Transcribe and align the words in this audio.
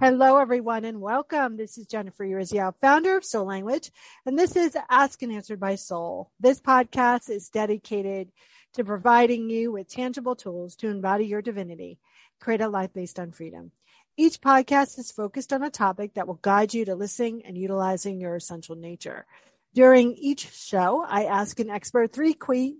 Hello, 0.00 0.38
everyone, 0.38 0.86
and 0.86 0.98
welcome. 0.98 1.58
This 1.58 1.76
is 1.76 1.86
Jennifer 1.86 2.24
Urezzio, 2.24 2.72
founder 2.80 3.18
of 3.18 3.24
Soul 3.26 3.44
Language, 3.44 3.92
and 4.24 4.38
this 4.38 4.56
is 4.56 4.74
Ask 4.88 5.20
and 5.20 5.30
Answered 5.30 5.60
by 5.60 5.74
Soul. 5.74 6.30
This 6.40 6.58
podcast 6.58 7.28
is 7.28 7.50
dedicated 7.50 8.32
to 8.72 8.82
providing 8.82 9.50
you 9.50 9.72
with 9.72 9.90
tangible 9.90 10.34
tools 10.34 10.74
to 10.76 10.88
embody 10.88 11.26
your 11.26 11.42
divinity, 11.42 11.98
create 12.40 12.62
a 12.62 12.68
life 12.70 12.94
based 12.94 13.20
on 13.20 13.30
freedom. 13.30 13.72
Each 14.16 14.40
podcast 14.40 14.98
is 14.98 15.12
focused 15.12 15.52
on 15.52 15.62
a 15.62 15.68
topic 15.68 16.14
that 16.14 16.26
will 16.26 16.40
guide 16.40 16.72
you 16.72 16.86
to 16.86 16.94
listening 16.94 17.42
and 17.44 17.58
utilizing 17.58 18.22
your 18.22 18.36
essential 18.36 18.76
nature. 18.76 19.26
During 19.74 20.14
each 20.14 20.50
show, 20.50 21.04
I 21.06 21.24
ask 21.24 21.60
an 21.60 21.68
expert 21.68 22.10
three 22.10 22.34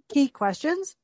key 0.08 0.28
questions 0.28 0.96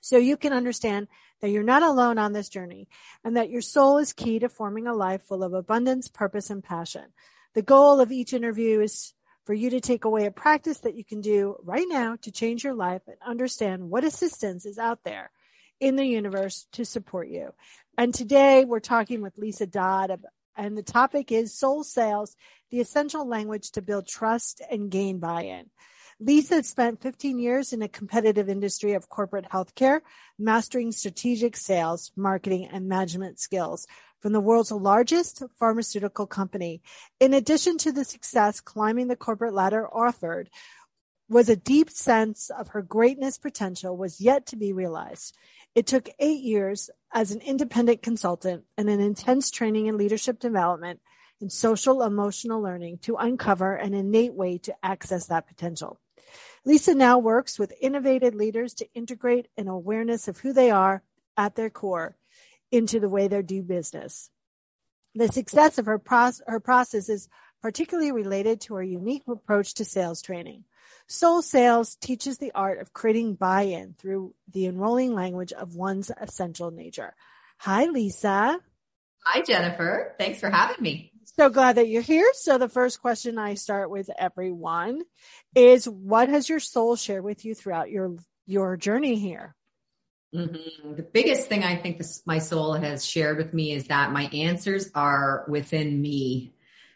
so 0.00 0.16
you 0.16 0.36
can 0.36 0.52
understand 0.52 1.08
that 1.40 1.50
you're 1.50 1.62
not 1.62 1.82
alone 1.82 2.18
on 2.18 2.32
this 2.32 2.48
journey 2.48 2.88
and 3.24 3.36
that 3.36 3.50
your 3.50 3.60
soul 3.60 3.98
is 3.98 4.12
key 4.12 4.38
to 4.38 4.48
forming 4.48 4.86
a 4.86 4.94
life 4.94 5.22
full 5.22 5.42
of 5.42 5.52
abundance, 5.52 6.08
purpose, 6.08 6.50
and 6.50 6.62
passion. 6.62 7.04
The 7.54 7.62
goal 7.62 8.00
of 8.00 8.12
each 8.12 8.32
interview 8.32 8.80
is 8.80 9.12
for 9.44 9.54
you 9.54 9.70
to 9.70 9.80
take 9.80 10.04
away 10.04 10.26
a 10.26 10.30
practice 10.30 10.78
that 10.80 10.96
you 10.96 11.04
can 11.04 11.20
do 11.20 11.56
right 11.62 11.86
now 11.88 12.16
to 12.22 12.32
change 12.32 12.64
your 12.64 12.74
life 12.74 13.02
and 13.06 13.16
understand 13.24 13.88
what 13.88 14.04
assistance 14.04 14.66
is 14.66 14.78
out 14.78 15.04
there 15.04 15.30
in 15.78 15.96
the 15.96 16.04
universe 16.04 16.66
to 16.72 16.84
support 16.84 17.28
you. 17.28 17.52
And 17.96 18.12
today 18.12 18.64
we're 18.64 18.80
talking 18.80 19.22
with 19.22 19.38
Lisa 19.38 19.66
Dadd 19.66 20.18
and 20.56 20.76
the 20.76 20.82
topic 20.82 21.30
is 21.30 21.58
soul 21.58 21.84
sales, 21.84 22.34
the 22.70 22.80
essential 22.80 23.28
language 23.28 23.70
to 23.72 23.82
build 23.82 24.06
trust 24.06 24.62
and 24.70 24.90
gain 24.90 25.18
buy-in. 25.18 25.70
Lisa 26.18 26.62
spent 26.62 27.02
15 27.02 27.38
years 27.38 27.74
in 27.74 27.82
a 27.82 27.88
competitive 27.88 28.48
industry 28.48 28.94
of 28.94 29.10
corporate 29.10 29.44
healthcare, 29.52 30.00
mastering 30.38 30.90
strategic 30.90 31.58
sales, 31.58 32.10
marketing, 32.16 32.66
and 32.72 32.88
management 32.88 33.38
skills 33.38 33.86
from 34.20 34.32
the 34.32 34.40
world's 34.40 34.72
largest 34.72 35.42
pharmaceutical 35.58 36.26
company. 36.26 36.80
In 37.20 37.34
addition 37.34 37.76
to 37.78 37.92
the 37.92 38.02
success 38.02 38.60
climbing 38.60 39.08
the 39.08 39.16
corporate 39.16 39.52
ladder 39.52 39.86
offered, 39.94 40.48
was 41.28 41.50
a 41.50 41.56
deep 41.56 41.90
sense 41.90 42.48
of 42.48 42.68
her 42.68 42.80
greatness 42.80 43.36
potential 43.36 43.94
was 43.94 44.18
yet 44.18 44.46
to 44.46 44.56
be 44.56 44.72
realized. 44.72 45.36
It 45.74 45.86
took 45.86 46.08
eight 46.18 46.42
years 46.42 46.88
as 47.12 47.30
an 47.30 47.42
independent 47.42 48.00
consultant 48.00 48.64
and 48.78 48.88
an 48.88 49.00
intense 49.00 49.50
training 49.50 49.84
in 49.84 49.98
leadership 49.98 50.38
development 50.38 51.00
and 51.42 51.52
social 51.52 52.02
emotional 52.02 52.62
learning 52.62 52.98
to 53.02 53.16
uncover 53.16 53.74
an 53.74 53.92
innate 53.92 54.32
way 54.32 54.56
to 54.56 54.74
access 54.82 55.26
that 55.26 55.46
potential. 55.46 56.00
Lisa 56.66 56.96
now 56.96 57.18
works 57.18 57.60
with 57.60 57.72
innovative 57.80 58.34
leaders 58.34 58.74
to 58.74 58.88
integrate 58.92 59.46
an 59.56 59.68
awareness 59.68 60.26
of 60.26 60.38
who 60.38 60.52
they 60.52 60.72
are 60.72 61.00
at 61.36 61.54
their 61.54 61.70
core 61.70 62.16
into 62.72 62.98
the 62.98 63.08
way 63.08 63.28
they 63.28 63.40
do 63.40 63.62
business. 63.62 64.30
The 65.14 65.28
success 65.28 65.78
of 65.78 65.86
her, 65.86 66.00
pro- 66.00 66.32
her 66.46 66.58
process 66.58 67.08
is 67.08 67.28
particularly 67.62 68.10
related 68.10 68.60
to 68.62 68.74
her 68.74 68.82
unique 68.82 69.22
approach 69.28 69.74
to 69.74 69.84
sales 69.84 70.20
training. 70.20 70.64
Soul 71.06 71.40
Sales 71.40 71.94
teaches 71.94 72.38
the 72.38 72.50
art 72.52 72.80
of 72.80 72.92
creating 72.92 73.34
buy-in 73.34 73.94
through 73.96 74.34
the 74.52 74.66
enrolling 74.66 75.14
language 75.14 75.52
of 75.52 75.76
one's 75.76 76.10
essential 76.20 76.72
nature. 76.72 77.14
Hi, 77.58 77.86
Lisa. 77.86 78.58
Hi, 79.24 79.40
Jennifer. 79.42 80.16
Thanks 80.18 80.40
for 80.40 80.50
having 80.50 80.82
me. 80.82 81.12
So 81.38 81.50
glad 81.50 81.76
that 81.76 81.88
you're 81.88 82.02
here. 82.02 82.30
So 82.34 82.56
the 82.56 82.68
first 82.68 83.02
question 83.02 83.38
I 83.38 83.54
start 83.54 83.90
with 83.90 84.08
everyone 84.18 85.02
is 85.54 85.86
what 85.86 86.30
has 86.30 86.48
your 86.48 86.60
soul 86.60 86.96
shared 86.96 87.24
with 87.24 87.44
you 87.44 87.54
throughout 87.54 87.90
your, 87.90 88.16
your 88.46 88.78
journey 88.78 89.16
here? 89.16 89.54
Mm-hmm. 90.34 90.94
The 90.94 91.02
biggest 91.02 91.48
thing 91.48 91.62
I 91.62 91.76
think 91.76 91.98
this, 91.98 92.22
my 92.24 92.38
soul 92.38 92.72
has 92.72 93.04
shared 93.04 93.36
with 93.36 93.52
me 93.52 93.72
is 93.72 93.88
that 93.88 94.12
my 94.12 94.24
answers 94.32 94.90
are 94.94 95.44
within 95.48 96.00
me. 96.00 96.52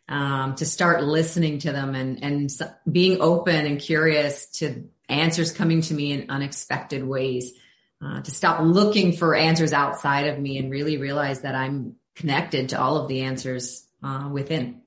Um, 0.09 0.57
to 0.57 0.67
start 0.67 1.05
listening 1.05 1.61
to 1.61 1.71
them 1.71 1.95
and, 1.95 2.25
and 2.25 2.51
being 2.91 3.21
open 3.21 3.65
and 3.65 3.79
curious 3.79 4.47
to 4.59 4.89
answers 5.09 5.53
coming 5.53 5.83
to 5.83 5.95
me 5.95 6.11
in 6.11 6.31
unexpected 6.31 7.07
ways. 7.07 7.53
Uh, 8.05 8.21
to 8.21 8.31
stop 8.33 8.61
looking 8.61 9.13
for 9.13 9.37
answers 9.37 9.73
outside 9.73 10.27
of 10.27 10.37
me 10.37 10.59
and 10.59 10.69
really 10.69 10.97
realize 10.97 11.43
that 11.43 11.55
I'm 11.55 11.95
connected 12.17 12.71
to 12.71 12.81
all 12.81 12.97
of 12.97 13.07
the 13.07 13.21
answers 13.21 13.87
uh, 14.03 14.29
within. 14.33 14.83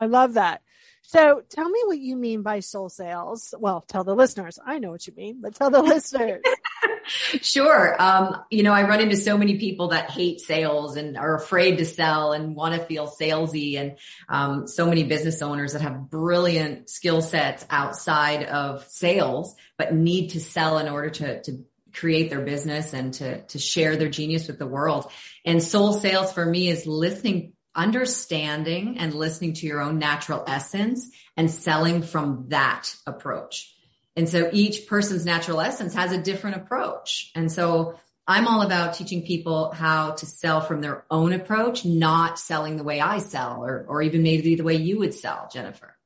I 0.00 0.06
love 0.06 0.34
that. 0.34 0.62
So 1.02 1.42
tell 1.48 1.68
me 1.68 1.80
what 1.86 1.98
you 1.98 2.14
mean 2.14 2.42
by 2.42 2.60
soul 2.60 2.88
sales. 2.88 3.52
Well, 3.58 3.80
tell 3.80 4.04
the 4.04 4.14
listeners. 4.14 4.58
I 4.64 4.78
know 4.78 4.90
what 4.90 5.06
you 5.06 5.12
mean, 5.16 5.40
but 5.40 5.54
tell 5.56 5.70
the 5.70 5.82
listeners. 5.82 6.42
sure. 7.42 8.00
Um, 8.00 8.36
you 8.48 8.62
know, 8.62 8.72
I 8.72 8.86
run 8.86 9.00
into 9.00 9.16
so 9.16 9.36
many 9.36 9.58
people 9.58 9.88
that 9.88 10.10
hate 10.10 10.40
sales 10.40 10.96
and 10.96 11.16
are 11.16 11.34
afraid 11.34 11.78
to 11.78 11.84
sell 11.84 12.32
and 12.32 12.54
want 12.54 12.76
to 12.76 12.86
feel 12.86 13.08
salesy 13.08 13.76
and, 13.76 13.98
um, 14.28 14.68
so 14.68 14.86
many 14.86 15.02
business 15.02 15.42
owners 15.42 15.72
that 15.72 15.82
have 15.82 16.10
brilliant 16.10 16.88
skill 16.88 17.22
sets 17.22 17.66
outside 17.70 18.44
of 18.44 18.86
sales, 18.88 19.56
but 19.76 19.92
need 19.92 20.28
to 20.30 20.40
sell 20.40 20.78
in 20.78 20.88
order 20.88 21.10
to, 21.10 21.42
to 21.42 21.64
create 21.92 22.30
their 22.30 22.42
business 22.42 22.92
and 22.92 23.14
to, 23.14 23.42
to 23.46 23.58
share 23.58 23.96
their 23.96 24.08
genius 24.08 24.46
with 24.46 24.58
the 24.58 24.66
world. 24.66 25.10
And 25.44 25.62
soul 25.62 25.92
sales 25.92 26.32
for 26.32 26.46
me 26.46 26.68
is 26.68 26.86
listening 26.86 27.54
understanding 27.74 28.98
and 28.98 29.14
listening 29.14 29.54
to 29.54 29.66
your 29.66 29.80
own 29.80 29.98
natural 29.98 30.44
essence 30.46 31.10
and 31.36 31.50
selling 31.50 32.02
from 32.02 32.46
that 32.48 32.94
approach. 33.06 33.74
And 34.16 34.28
so 34.28 34.50
each 34.52 34.86
person's 34.86 35.24
natural 35.24 35.60
essence 35.60 35.94
has 35.94 36.12
a 36.12 36.18
different 36.18 36.56
approach. 36.56 37.30
And 37.34 37.50
so 37.50 37.98
I'm 38.26 38.46
all 38.46 38.62
about 38.62 38.94
teaching 38.94 39.22
people 39.22 39.70
how 39.72 40.12
to 40.12 40.26
sell 40.26 40.60
from 40.60 40.80
their 40.80 41.04
own 41.10 41.32
approach, 41.32 41.84
not 41.84 42.38
selling 42.38 42.76
the 42.76 42.84
way 42.84 43.00
I 43.00 43.18
sell 43.18 43.64
or, 43.64 43.86
or 43.88 44.02
even 44.02 44.22
maybe 44.22 44.56
the 44.56 44.64
way 44.64 44.76
you 44.76 44.98
would 44.98 45.14
sell, 45.14 45.48
Jennifer. 45.52 45.96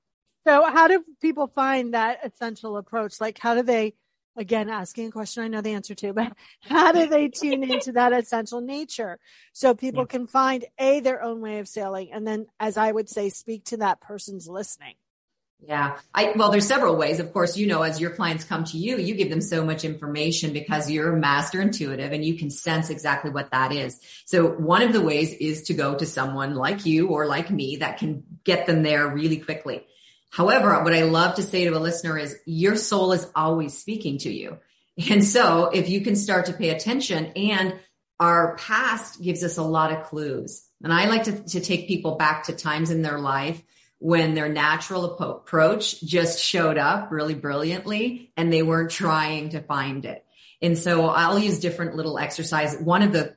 So 0.46 0.64
how 0.64 0.88
do 0.88 1.04
people 1.20 1.46
find 1.48 1.94
that 1.94 2.20
essential 2.24 2.76
approach? 2.76 3.20
Like 3.20 3.38
how 3.38 3.54
do 3.54 3.62
they 3.62 3.94
again 4.36 4.68
asking 4.68 5.08
a 5.08 5.10
question 5.10 5.44
I 5.44 5.48
know 5.48 5.60
the 5.60 5.74
answer 5.74 5.94
to, 5.94 6.12
but 6.12 6.32
how 6.62 6.92
do 6.92 7.06
they 7.06 7.28
tune 7.28 7.62
into 7.64 7.92
that 7.92 8.12
essential 8.12 8.60
nature 8.60 9.18
so 9.52 9.74
people 9.74 10.02
yeah. 10.02 10.18
can 10.18 10.26
find 10.26 10.64
a 10.78 11.00
their 11.00 11.22
own 11.22 11.40
way 11.40 11.58
of 11.58 11.68
sailing 11.68 12.12
and 12.12 12.26
then 12.26 12.46
as 12.58 12.76
I 12.76 12.90
would 12.90 13.08
say 13.08 13.28
speak 13.28 13.64
to 13.66 13.78
that 13.78 14.00
person's 14.00 14.48
listening. 14.48 14.94
Yeah. 15.66 15.98
I, 16.14 16.32
well, 16.36 16.50
there's 16.50 16.66
several 16.66 16.96
ways. 16.96 17.20
Of 17.20 17.32
course, 17.32 17.56
you 17.56 17.66
know, 17.66 17.82
as 17.82 18.00
your 18.00 18.10
clients 18.10 18.44
come 18.44 18.64
to 18.64 18.76
you, 18.76 18.98
you 18.98 19.14
give 19.14 19.30
them 19.30 19.40
so 19.40 19.64
much 19.64 19.84
information 19.84 20.52
because 20.52 20.90
you're 20.90 21.16
master 21.16 21.60
intuitive 21.60 22.12
and 22.12 22.24
you 22.24 22.36
can 22.36 22.50
sense 22.50 22.90
exactly 22.90 23.30
what 23.30 23.50
that 23.52 23.72
is. 23.72 23.98
So 24.26 24.48
one 24.48 24.82
of 24.82 24.92
the 24.92 25.00
ways 25.00 25.32
is 25.32 25.62
to 25.64 25.74
go 25.74 25.94
to 25.94 26.04
someone 26.04 26.54
like 26.54 26.84
you 26.84 27.08
or 27.08 27.26
like 27.26 27.50
me 27.50 27.76
that 27.76 27.98
can 27.98 28.24
get 28.44 28.66
them 28.66 28.82
there 28.82 29.08
really 29.08 29.38
quickly. 29.38 29.86
However, 30.34 30.82
what 30.82 30.92
I 30.92 31.02
love 31.02 31.36
to 31.36 31.44
say 31.44 31.64
to 31.64 31.76
a 31.76 31.78
listener 31.78 32.18
is 32.18 32.36
your 32.44 32.74
soul 32.74 33.12
is 33.12 33.30
always 33.36 33.78
speaking 33.78 34.18
to 34.18 34.32
you. 34.32 34.58
And 35.08 35.24
so 35.24 35.66
if 35.66 35.88
you 35.88 36.00
can 36.00 36.16
start 36.16 36.46
to 36.46 36.52
pay 36.52 36.70
attention 36.70 37.26
and 37.36 37.78
our 38.18 38.56
past 38.56 39.22
gives 39.22 39.44
us 39.44 39.58
a 39.58 39.62
lot 39.62 39.92
of 39.92 40.06
clues. 40.06 40.66
And 40.82 40.92
I 40.92 41.06
like 41.06 41.24
to, 41.24 41.44
to 41.50 41.60
take 41.60 41.86
people 41.86 42.16
back 42.16 42.44
to 42.44 42.52
times 42.52 42.90
in 42.90 43.02
their 43.02 43.20
life 43.20 43.62
when 43.98 44.34
their 44.34 44.48
natural 44.48 45.04
approach 45.04 46.02
just 46.02 46.42
showed 46.42 46.78
up 46.78 47.12
really 47.12 47.34
brilliantly 47.34 48.32
and 48.36 48.52
they 48.52 48.64
weren't 48.64 48.90
trying 48.90 49.50
to 49.50 49.60
find 49.60 50.04
it. 50.04 50.24
And 50.60 50.76
so 50.76 51.06
I'll 51.06 51.38
use 51.38 51.60
different 51.60 51.94
little 51.94 52.18
exercises. 52.18 52.80
One 52.80 53.02
of 53.02 53.12
the 53.12 53.36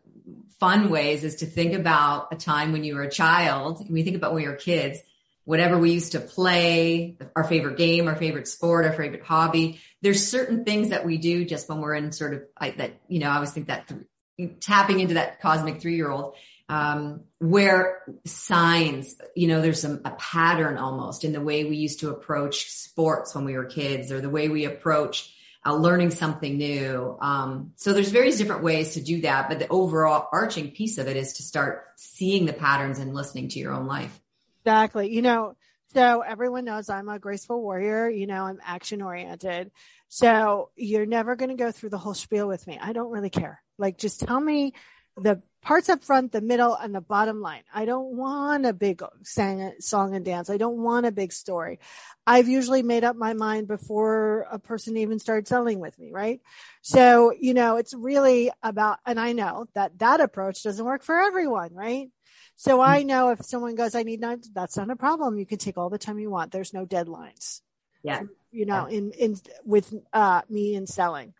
fun 0.59 0.89
ways 0.89 1.23
is 1.23 1.37
to 1.37 1.45
think 1.45 1.73
about 1.73 2.29
a 2.31 2.35
time 2.35 2.71
when 2.71 2.83
you 2.83 2.95
were 2.95 3.03
a 3.03 3.11
child. 3.11 3.85
You 3.87 4.03
think 4.03 4.15
about 4.15 4.33
when 4.33 4.41
you 4.41 4.49
were 4.49 4.55
kids, 4.55 4.99
whatever 5.47 5.77
we 5.77 5.93
used 5.93 6.11
to 6.11 6.19
play, 6.19 7.17
our 7.33 7.45
favorite 7.45 7.77
game, 7.77 8.09
our 8.09 8.17
favorite 8.17 8.49
sport, 8.49 8.85
our 8.85 8.91
favorite 8.91 9.23
hobby. 9.23 9.79
There's 10.01 10.27
certain 10.27 10.65
things 10.65 10.89
that 10.89 11.05
we 11.05 11.17
do 11.17 11.45
just 11.45 11.69
when 11.69 11.79
we're 11.79 11.95
in 11.95 12.11
sort 12.11 12.33
of 12.33 12.43
I, 12.57 12.71
that, 12.71 12.99
you 13.07 13.19
know, 13.19 13.29
I 13.29 13.35
always 13.35 13.53
think 13.53 13.67
that 13.67 13.87
th- 13.87 14.59
tapping 14.59 14.99
into 14.99 15.13
that 15.13 15.39
cosmic 15.39 15.79
three 15.79 15.95
year 15.95 16.11
old, 16.11 16.35
um, 16.67 17.21
where 17.39 18.03
signs, 18.25 19.15
you 19.37 19.47
know, 19.47 19.61
there's 19.61 19.81
some, 19.81 20.01
a 20.03 20.11
pattern 20.11 20.77
almost 20.77 21.23
in 21.23 21.31
the 21.31 21.39
way 21.39 21.63
we 21.63 21.77
used 21.77 22.01
to 22.01 22.09
approach 22.09 22.69
sports 22.69 23.33
when 23.33 23.45
we 23.45 23.55
were 23.55 23.63
kids 23.63 24.11
or 24.11 24.19
the 24.19 24.29
way 24.29 24.49
we 24.49 24.65
approach 24.65 25.33
uh, 25.65 25.73
learning 25.73 26.11
something 26.11 26.57
new. 26.57 27.17
Um, 27.21 27.71
so 27.77 27.93
there's 27.93 28.11
various 28.11 28.37
different 28.37 28.63
ways 28.63 28.95
to 28.95 29.01
do 29.01 29.21
that, 29.21 29.47
but 29.47 29.59
the 29.59 29.69
overall 29.69 30.27
arching 30.33 30.71
piece 30.71 30.97
of 30.97 31.07
it 31.07 31.15
is 31.15 31.37
to 31.37 31.43
start 31.43 31.85
seeing 31.95 32.45
the 32.45 32.51
patterns 32.51 32.99
and 32.99 33.13
listening 33.13 33.47
to 33.47 33.59
your 33.59 33.71
own 33.71 33.87
life. 33.87 34.19
Exactly. 34.67 35.13
You 35.13 35.21
know, 35.21 35.55
so 35.93 36.19
everyone 36.19 36.65
knows 36.65 36.89
I'm 36.89 37.07
a 37.07 37.19
graceful 37.19 37.61
warrior. 37.61 38.09
You 38.09 38.27
know, 38.27 38.43
I'm 38.43 38.59
action 38.65 39.01
oriented. 39.01 39.71
So 40.09 40.71
you're 40.75 41.05
never 41.05 41.37
going 41.37 41.51
to 41.51 41.55
go 41.55 41.71
through 41.71 41.91
the 41.91 41.97
whole 41.97 42.13
spiel 42.13 42.49
with 42.49 42.67
me. 42.67 42.77
I 42.81 42.91
don't 42.91 43.09
really 43.09 43.29
care. 43.29 43.61
Like, 43.77 43.97
just 43.97 44.19
tell 44.19 44.41
me 44.41 44.73
the 45.15 45.41
parts 45.61 45.87
up 45.87 46.03
front, 46.03 46.33
the 46.33 46.41
middle, 46.41 46.75
and 46.75 46.93
the 46.93 46.99
bottom 46.99 47.39
line. 47.39 47.63
I 47.73 47.85
don't 47.85 48.17
want 48.17 48.65
a 48.65 48.73
big 48.73 49.01
sang, 49.23 49.71
song 49.79 50.13
and 50.13 50.25
dance. 50.25 50.49
I 50.49 50.57
don't 50.57 50.83
want 50.83 51.05
a 51.05 51.11
big 51.11 51.31
story. 51.31 51.79
I've 52.25 52.49
usually 52.49 52.83
made 52.83 53.05
up 53.05 53.15
my 53.15 53.33
mind 53.33 53.69
before 53.69 54.47
a 54.51 54.59
person 54.59 54.97
even 54.97 55.17
started 55.17 55.47
selling 55.47 55.79
with 55.79 55.97
me, 55.97 56.11
right? 56.11 56.41
So, 56.81 57.31
you 57.31 57.53
know, 57.53 57.77
it's 57.77 57.93
really 57.93 58.51
about, 58.61 58.99
and 59.05 59.17
I 59.17 59.31
know 59.31 59.67
that 59.75 59.97
that 59.99 60.19
approach 60.19 60.61
doesn't 60.63 60.85
work 60.85 61.03
for 61.03 61.17
everyone, 61.17 61.73
right? 61.73 62.09
So 62.57 62.81
I 62.81 63.03
know 63.03 63.29
if 63.29 63.45
someone 63.45 63.75
goes, 63.75 63.93
I 63.93 64.01
need 64.01 64.19
nine, 64.19 64.41
that's 64.53 64.75
not 64.77 64.89
a 64.89 64.95
problem. 64.95 65.37
You 65.37 65.45
can 65.45 65.59
take 65.59 65.77
all 65.77 65.91
the 65.91 65.99
time 65.99 66.17
you 66.17 66.31
want. 66.31 66.51
There's 66.51 66.73
no 66.73 66.87
deadlines. 66.87 67.61
Yeah. 68.03 68.23
You 68.51 68.65
know, 68.65 68.87
yeah. 68.89 68.97
in, 68.97 69.11
in, 69.11 69.35
with, 69.63 69.93
uh, 70.11 70.41
me 70.49 70.73
in 70.73 70.87
selling. 70.87 71.33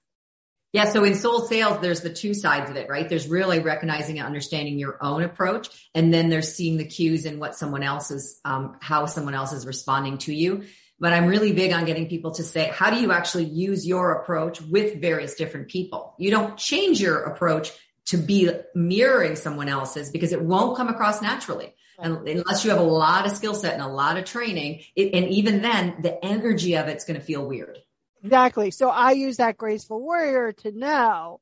Yeah. 0.74 0.86
So 0.86 1.04
in 1.04 1.16
soul 1.16 1.42
sales, 1.42 1.80
there's 1.82 2.02
the 2.02 2.14
two 2.14 2.36
sides 2.36 2.70
of 2.70 2.76
it, 2.76 2.88
right? 2.88 3.10
There's 3.10 3.28
really 3.28 3.60
recognizing 3.60 4.20
and 4.20 4.28
understanding 4.28 4.78
your 4.78 4.98
own 5.02 5.24
approach. 5.24 5.70
And 5.96 6.14
then 6.14 6.30
there's 6.30 6.54
seeing 6.54 6.78
the 6.78 6.86
cues 6.86 7.26
and 7.26 7.40
what 7.40 7.56
someone 7.56 7.82
else 7.82 8.12
is, 8.12 8.40
um, 8.46 8.78
how 8.80 9.08
someone 9.08 9.34
else 9.34 9.54
is 9.54 9.66
responding 9.66 10.20
to 10.20 10.34
you. 10.34 10.66
But 11.00 11.14
I'm 11.14 11.26
really 11.26 11.54
big 11.54 11.74
on 11.74 11.86
getting 11.86 12.10
people 12.10 12.32
to 12.32 12.44
say, 12.44 12.70
how 12.72 12.92
do 12.92 13.00
you 13.00 13.12
actually 13.12 13.46
use 13.46 13.88
your 13.88 14.14
approach 14.14 14.62
with 14.62 15.02
various 15.02 15.34
different 15.34 15.70
people? 15.70 16.14
You 16.20 16.30
don't 16.30 16.58
change 16.58 17.02
your 17.02 17.22
approach 17.24 17.72
to 18.08 18.18
be 18.18 18.50
mirroring 18.74 19.36
someone 19.36 19.70
else's 19.70 20.10
because 20.10 20.32
it 20.32 20.42
won't 20.42 20.78
come 20.78 20.88
across 20.88 21.22
naturally. 21.22 21.76
And 22.00 22.28
unless 22.28 22.64
you 22.64 22.70
have 22.70 22.80
a 22.80 22.84
lot 22.84 23.26
of 23.26 23.32
skill 23.32 23.56
set 23.56 23.74
and 23.74 23.82
a 23.82 23.88
lot 23.88 24.18
of 24.18 24.26
training, 24.26 24.82
it, 24.96 25.14
and 25.14 25.28
even 25.30 25.62
then 25.62 25.96
the 26.02 26.24
energy 26.24 26.76
of 26.76 26.88
it's 26.88 27.06
going 27.06 27.20
to 27.20 27.26
feel 27.26 27.46
weird. 27.46 27.80
Exactly. 28.24 28.72
So 28.72 28.90
I 28.90 29.12
use 29.12 29.38
that 29.38 29.58
graceful 29.58 30.00
warrior 30.00 30.52
to 30.52 30.72
know, 30.72 31.40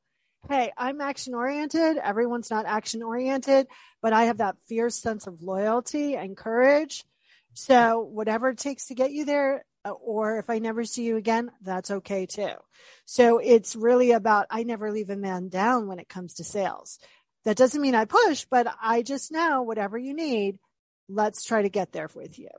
hey, 0.48 0.72
I'm 0.76 1.00
action 1.00 1.34
oriented. 1.34 1.98
Everyone's 1.98 2.50
not 2.50 2.66
action 2.66 3.02
oriented, 3.02 3.66
but 4.00 4.12
I 4.12 4.24
have 4.24 4.38
that 4.38 4.56
fierce 4.66 4.96
sense 4.96 5.26
of 5.26 5.42
loyalty 5.42 6.16
and 6.16 6.36
courage. 6.36 7.04
So 7.54 8.00
whatever 8.00 8.50
it 8.50 8.58
takes 8.58 8.86
to 8.86 8.94
get 8.94 9.12
you 9.12 9.24
there, 9.24 9.64
or 10.00 10.38
if 10.38 10.50
I 10.50 10.58
never 10.58 10.84
see 10.84 11.04
you 11.04 11.16
again, 11.16 11.50
that's 11.62 11.90
okay 11.90 12.26
too. 12.26 12.52
So 13.04 13.38
it's 13.38 13.76
really 13.76 14.12
about, 14.12 14.46
I 14.50 14.62
never 14.62 14.90
leave 14.90 15.10
a 15.10 15.16
man 15.16 15.48
down 15.48 15.86
when 15.86 15.98
it 15.98 16.08
comes 16.08 16.34
to 16.34 16.44
sales. 16.44 16.98
That 17.44 17.56
doesn't 17.56 17.80
mean 17.80 17.94
I 17.94 18.06
push, 18.06 18.46
but 18.50 18.66
I 18.82 19.02
just 19.02 19.30
know 19.30 19.62
whatever 19.62 19.96
you 19.96 20.14
need, 20.14 20.58
let's 21.08 21.44
try 21.44 21.62
to 21.62 21.68
get 21.68 21.92
there 21.92 22.08
with 22.14 22.38
you. 22.38 22.50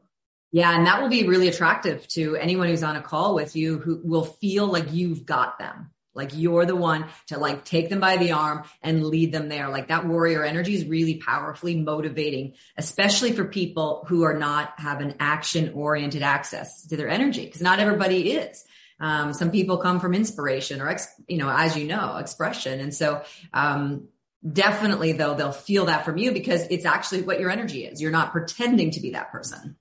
Yeah. 0.52 0.76
And 0.76 0.88
that 0.88 1.02
will 1.02 1.10
be 1.10 1.28
really 1.28 1.50
attractive 1.50 2.08
to 2.10 2.38
anyone 2.38 2.68
who's 2.68 2.84
on 2.84 2.96
a 2.96 3.02
call 3.02 3.36
with 3.36 3.56
you 3.56 3.80
who 3.80 4.02
will 4.04 4.24
feel 4.24 4.68
like 4.68 4.94
you've 4.94 5.26
got 5.26 5.60
them. 5.60 5.92
Like 6.18 6.32
you're 6.34 6.66
the 6.66 6.76
one 6.76 7.06
to 7.28 7.38
like 7.38 7.64
take 7.64 7.90
them 7.90 8.00
by 8.00 8.18
the 8.18 8.34
arm 8.34 8.64
and 8.82 9.06
lead 9.06 9.32
them 9.32 9.48
there. 9.48 9.70
Like 9.70 9.88
that 9.88 10.06
warrior 10.06 10.44
energy 10.44 10.74
is 10.74 10.86
really 10.86 11.18
powerfully 11.18 11.78
motivating, 11.78 12.56
especially 12.78 13.32
for 13.32 13.46
people 13.46 14.06
who 14.10 14.24
are 14.24 14.38
not 14.38 14.74
have 14.80 15.00
an 15.00 15.16
action 15.20 15.72
oriented 15.74 16.24
access 16.24 16.86
to 16.88 16.98
their 16.98 17.10
energy 17.10 17.46
because 17.46 17.62
not 17.62 17.80
everybody 17.80 18.32
is. 18.32 18.66
Um, 19.00 19.34
some 19.34 19.52
people 19.52 19.78
come 19.78 20.00
from 20.00 20.16
inspiration 20.16 20.82
or, 20.82 20.90
ex, 20.90 21.08
you 21.28 21.38
know, 21.38 21.50
as 21.50 21.78
you 21.78 21.86
know, 21.86 22.18
expression. 22.18 22.80
And 22.80 22.94
so, 22.94 23.22
um, 23.54 24.08
definitely 24.52 25.14
though, 25.14 25.36
they'll 25.36 25.52
feel 25.52 25.86
that 25.86 26.06
from 26.06 26.18
you 26.18 26.32
because 26.32 26.66
it's 26.70 26.86
actually 26.86 27.22
what 27.22 27.40
your 27.40 27.50
energy 27.50 27.86
is. 27.86 28.02
You're 28.02 28.12
not 28.12 28.32
pretending 28.32 28.92
to 28.92 29.00
be 29.00 29.12
that 29.12 29.32
person. 29.32 29.76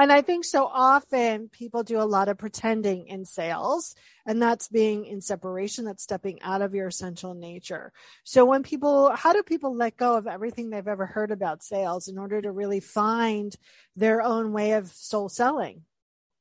And 0.00 0.12
I 0.12 0.22
think 0.22 0.44
so 0.44 0.64
often 0.64 1.48
people 1.48 1.82
do 1.82 2.00
a 2.00 2.06
lot 2.06 2.28
of 2.28 2.38
pretending 2.38 3.08
in 3.08 3.24
sales 3.24 3.96
and 4.24 4.40
that's 4.40 4.68
being 4.68 5.04
in 5.04 5.20
separation. 5.20 5.84
That's 5.84 6.04
stepping 6.04 6.40
out 6.40 6.62
of 6.62 6.72
your 6.72 6.86
essential 6.86 7.34
nature. 7.34 7.92
So 8.22 8.44
when 8.44 8.62
people, 8.62 9.10
how 9.10 9.32
do 9.32 9.42
people 9.42 9.74
let 9.74 9.96
go 9.96 10.16
of 10.16 10.28
everything 10.28 10.70
they've 10.70 10.86
ever 10.86 11.04
heard 11.04 11.32
about 11.32 11.64
sales 11.64 12.06
in 12.06 12.16
order 12.16 12.40
to 12.40 12.52
really 12.52 12.78
find 12.78 13.52
their 13.96 14.22
own 14.22 14.52
way 14.52 14.74
of 14.74 14.86
soul 14.86 15.28
selling? 15.28 15.82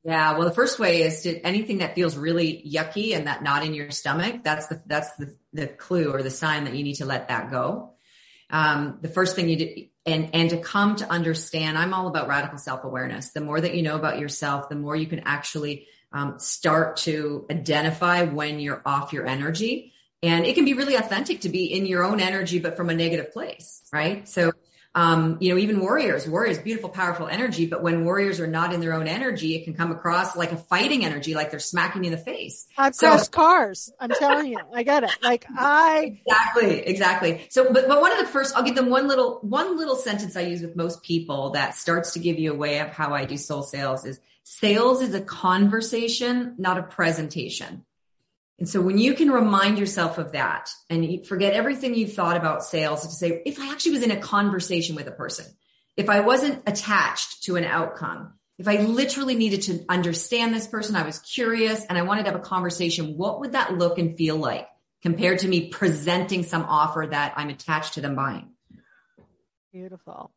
Yeah. 0.03 0.37
Well, 0.37 0.47
the 0.47 0.53
first 0.53 0.77
way 0.77 1.01
is 1.01 1.23
to 1.23 1.39
anything 1.41 1.79
that 1.79 1.95
feels 1.95 2.15
really 2.15 2.63
yucky 2.63 3.15
and 3.15 3.25
that 3.25 3.41
not 3.41 3.65
in 3.65 3.73
your 3.73 3.89
stomach. 3.89 4.43
That's 4.43 4.67
the, 4.67 4.83
that's 4.85 5.15
the, 5.15 5.35
the 5.53 5.65
clue 5.65 6.13
or 6.13 6.21
the 6.21 6.29
sign 6.29 6.65
that 6.65 6.75
you 6.75 6.83
need 6.83 6.97
to 6.97 7.05
let 7.05 7.29
that 7.29 7.49
go. 7.49 7.95
Um, 8.49 8.99
the 9.01 9.09
first 9.09 9.35
thing 9.35 9.49
you 9.49 9.57
do, 9.57 9.85
and, 10.05 10.29
and 10.33 10.49
to 10.51 10.57
come 10.57 10.95
to 10.97 11.11
understand, 11.11 11.77
I'm 11.77 11.93
all 11.93 12.07
about 12.07 12.27
radical 12.27 12.57
self-awareness. 12.57 13.31
The 13.31 13.41
more 13.41 13.59
that 13.59 13.75
you 13.75 13.81
know 13.81 13.95
about 13.95 14.19
yourself, 14.19 14.69
the 14.69 14.75
more 14.75 14.95
you 14.95 15.07
can 15.07 15.21
actually 15.25 15.87
um, 16.13 16.39
start 16.39 16.97
to 16.97 17.45
identify 17.51 18.23
when 18.23 18.59
you're 18.59 18.81
off 18.85 19.11
your 19.11 19.27
energy. 19.27 19.93
And 20.23 20.45
it 20.45 20.55
can 20.55 20.65
be 20.65 20.73
really 20.73 20.95
authentic 20.95 21.41
to 21.41 21.49
be 21.49 21.65
in 21.65 21.85
your 21.85 22.03
own 22.03 22.19
energy, 22.19 22.59
but 22.59 22.77
from 22.77 22.89
a 22.89 22.95
negative 22.95 23.33
place, 23.33 23.83
right? 23.91 24.27
So 24.27 24.51
um, 24.97 25.37
you 25.39 25.53
know, 25.53 25.59
even 25.59 25.79
warriors, 25.79 26.27
warriors, 26.27 26.57
beautiful, 26.57 26.89
powerful 26.89 27.27
energy. 27.27 27.67
But 27.67 27.83
when 27.83 28.03
warriors 28.03 28.39
are 28.39 28.47
not 28.47 28.73
in 28.73 28.79
their 28.79 28.93
own 28.93 29.07
energy, 29.07 29.53
it 29.53 29.63
can 29.63 29.75
come 29.75 29.91
across 29.91 30.35
like 30.35 30.51
a 30.51 30.57
fighting 30.57 31.05
energy, 31.05 31.35
like 31.35 31.51
they're 31.51 31.59
smacking 31.59 32.03
you 32.03 32.11
in 32.11 32.17
the 32.17 32.23
face. 32.23 32.65
I've 32.79 32.95
so, 32.95 33.09
crashed 33.09 33.31
cars. 33.31 33.93
I'm 33.99 34.09
telling 34.09 34.47
you, 34.47 34.57
I 34.73 34.81
get 34.81 35.03
it. 35.03 35.11
Like 35.21 35.45
I 35.55 36.19
exactly, 36.25 36.79
exactly. 36.79 37.45
So, 37.51 37.71
but 37.71 37.87
but 37.87 38.01
one 38.01 38.11
of 38.11 38.17
the 38.17 38.25
first, 38.25 38.57
I'll 38.57 38.63
give 38.63 38.73
them 38.73 38.89
one 38.89 39.07
little 39.07 39.37
one 39.43 39.77
little 39.77 39.97
sentence 39.97 40.35
I 40.35 40.41
use 40.41 40.63
with 40.63 40.75
most 40.75 41.03
people 41.03 41.51
that 41.51 41.75
starts 41.75 42.13
to 42.13 42.19
give 42.19 42.39
you 42.39 42.51
a 42.51 42.57
way 42.57 42.79
of 42.79 42.89
how 42.89 43.13
I 43.13 43.25
do 43.25 43.37
soul 43.37 43.61
sales 43.61 44.03
is 44.03 44.19
sales 44.41 45.03
is 45.03 45.13
a 45.13 45.21
conversation, 45.21 46.55
not 46.57 46.79
a 46.79 46.83
presentation. 46.83 47.85
And 48.59 48.67
so 48.67 48.81
when 48.81 48.97
you 48.97 49.13
can 49.13 49.29
remind 49.29 49.77
yourself 49.77 50.17
of 50.17 50.31
that 50.31 50.69
and 50.89 51.25
forget 51.27 51.53
everything 51.53 51.93
you've 51.93 52.13
thought 52.13 52.37
about 52.37 52.63
sales 52.63 53.05
to 53.05 53.13
say, 53.13 53.41
if 53.45 53.59
I 53.59 53.71
actually 53.71 53.91
was 53.93 54.03
in 54.03 54.11
a 54.11 54.19
conversation 54.19 54.95
with 54.95 55.07
a 55.07 55.11
person, 55.11 55.45
if 55.95 56.09
I 56.09 56.21
wasn't 56.21 56.63
attached 56.65 57.43
to 57.43 57.55
an 57.55 57.63
outcome, 57.63 58.33
if 58.57 58.67
I 58.67 58.77
literally 58.77 59.35
needed 59.35 59.63
to 59.63 59.85
understand 59.87 60.53
this 60.53 60.67
person, 60.67 60.95
I 60.95 61.03
was 61.03 61.19
curious 61.19 61.85
and 61.85 61.97
I 61.97 62.01
wanted 62.01 62.25
to 62.25 62.31
have 62.31 62.39
a 62.39 62.43
conversation, 62.43 63.15
what 63.15 63.39
would 63.39 63.51
that 63.51 63.77
look 63.77 63.99
and 63.99 64.17
feel 64.17 64.37
like 64.37 64.67
compared 65.03 65.39
to 65.39 65.47
me 65.47 65.69
presenting 65.69 66.43
some 66.43 66.63
offer 66.63 67.07
that 67.11 67.33
I'm 67.37 67.49
attached 67.49 67.93
to 67.93 68.01
them 68.01 68.15
buying? 68.15 68.49
Beautiful. 69.71 70.31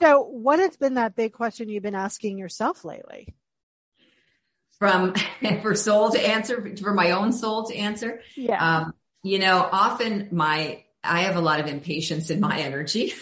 So 0.00 0.22
what 0.22 0.58
has 0.58 0.76
been 0.78 0.94
that 0.94 1.14
big 1.14 1.34
question 1.34 1.68
you've 1.68 1.82
been 1.82 1.94
asking 1.94 2.38
yourself 2.38 2.84
lately? 2.84 3.28
From 4.82 5.14
for 5.62 5.76
soul 5.76 6.10
to 6.10 6.20
answer 6.20 6.74
for 6.82 6.92
my 6.92 7.12
own 7.12 7.32
soul 7.32 7.66
to 7.66 7.76
answer. 7.76 8.20
Yeah. 8.34 8.78
Um, 8.78 8.94
you 9.22 9.38
know, 9.38 9.68
often 9.70 10.26
my 10.32 10.82
I 11.04 11.20
have 11.22 11.36
a 11.36 11.40
lot 11.40 11.60
of 11.60 11.68
impatience 11.68 12.30
in 12.30 12.40
my 12.40 12.58
energy. 12.58 13.12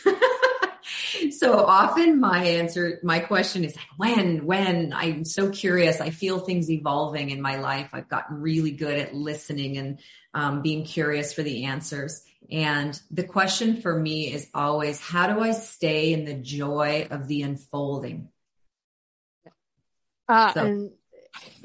so 1.30 1.66
often 1.66 2.18
my 2.18 2.44
answer, 2.44 2.98
my 3.02 3.18
question 3.18 3.64
is 3.64 3.76
when, 3.98 4.46
when 4.46 4.94
I'm 4.94 5.26
so 5.26 5.50
curious. 5.50 6.00
I 6.00 6.08
feel 6.08 6.38
things 6.38 6.70
evolving 6.70 7.28
in 7.28 7.42
my 7.42 7.56
life. 7.56 7.90
I've 7.92 8.08
gotten 8.08 8.40
really 8.40 8.70
good 8.70 8.98
at 8.98 9.14
listening 9.14 9.76
and 9.76 9.98
um, 10.32 10.62
being 10.62 10.86
curious 10.86 11.34
for 11.34 11.42
the 11.42 11.64
answers. 11.64 12.22
And 12.50 12.98
the 13.10 13.24
question 13.24 13.82
for 13.82 13.94
me 13.94 14.32
is 14.32 14.48
always, 14.54 14.98
how 14.98 15.26
do 15.26 15.40
I 15.40 15.52
stay 15.52 16.14
in 16.14 16.24
the 16.24 16.34
joy 16.34 17.08
of 17.10 17.28
the 17.28 17.42
unfolding? 17.42 18.28
Uh, 20.28 20.52
so. 20.52 20.64
and 20.64 20.90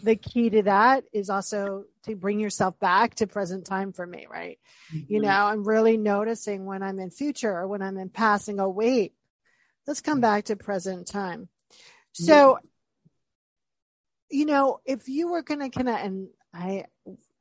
the 0.01 0.15
key 0.15 0.49
to 0.51 0.63
that 0.63 1.05
is 1.11 1.29
also 1.29 1.85
to 2.03 2.15
bring 2.15 2.39
yourself 2.39 2.79
back 2.79 3.15
to 3.15 3.27
present 3.27 3.65
time 3.65 3.91
for 3.93 4.05
me, 4.05 4.27
right? 4.29 4.59
Mm-hmm. 4.93 5.13
You 5.13 5.21
know, 5.21 5.29
I'm 5.29 5.63
really 5.63 5.97
noticing 5.97 6.65
when 6.65 6.83
I'm 6.83 6.99
in 6.99 7.09
future 7.09 7.51
or 7.51 7.67
when 7.67 7.81
I'm 7.81 7.97
in 7.97 8.09
past 8.09 8.47
and 8.47 8.57
go, 8.57 8.69
wait, 8.69 9.13
let's 9.87 10.01
come 10.01 10.21
back 10.21 10.45
to 10.45 10.55
present 10.55 11.07
time. 11.07 11.49
So, 12.13 12.59
yeah. 14.31 14.39
you 14.39 14.45
know, 14.45 14.79
if 14.85 15.09
you 15.09 15.29
were 15.29 15.41
going 15.41 15.59
to 15.59 15.69
kind 15.69 15.89
of, 15.89 15.95
and 15.95 16.27
I, 16.53 16.85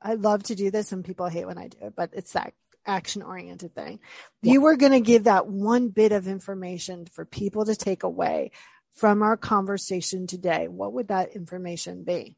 I 0.02 0.14
love 0.14 0.44
to 0.44 0.54
do 0.54 0.70
this 0.70 0.92
and 0.92 1.04
people 1.04 1.28
hate 1.28 1.46
when 1.46 1.58
I 1.58 1.68
do 1.68 1.78
it, 1.82 1.94
but 1.96 2.10
it's 2.12 2.32
that 2.32 2.54
action 2.86 3.22
oriented 3.22 3.74
thing. 3.74 4.00
Yeah. 4.42 4.54
You 4.54 4.60
were 4.62 4.76
going 4.76 4.92
to 4.92 5.00
give 5.00 5.24
that 5.24 5.46
one 5.46 5.88
bit 5.88 6.12
of 6.12 6.26
information 6.26 7.06
for 7.06 7.24
people 7.24 7.64
to 7.66 7.76
take 7.76 8.02
away 8.02 8.50
from 8.94 9.22
our 9.22 9.36
conversation 9.36 10.26
today, 10.26 10.68
what 10.68 10.92
would 10.92 11.08
that 11.08 11.34
information 11.34 12.04
be? 12.04 12.36